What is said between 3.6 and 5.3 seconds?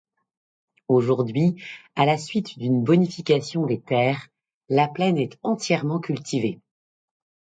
des terres, la plaine